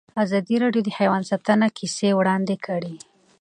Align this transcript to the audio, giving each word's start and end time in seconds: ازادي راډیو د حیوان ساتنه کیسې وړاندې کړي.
ازادي 0.23 0.55
راډیو 0.63 0.85
د 0.85 0.89
حیوان 0.97 1.21
ساتنه 1.29 1.67
کیسې 1.77 2.09
وړاندې 2.17 2.55
کړي. 2.65 2.95